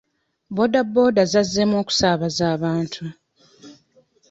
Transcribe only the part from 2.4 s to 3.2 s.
abantu.